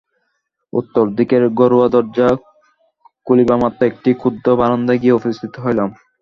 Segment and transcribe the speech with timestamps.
[0.73, 2.27] উত্তরদিকের ঘরের দরজা
[3.27, 5.89] খুলিবামাত্র একটি ক্ষুদ্র বারান্দায় গিয়া উপস্থিত হইলাম।